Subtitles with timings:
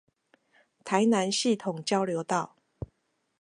[0.83, 2.55] 台南系統交流道